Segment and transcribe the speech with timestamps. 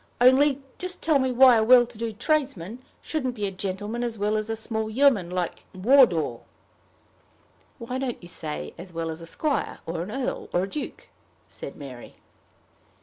[0.19, 4.17] Only just tell me why a well to do tradesman shouldn't be a gentleman as
[4.17, 6.39] well as a small yeoman like Wardour."
[7.77, 11.09] "Why don't you say as well as a squire, or an earl, or a duke?"
[11.49, 12.15] said Mary.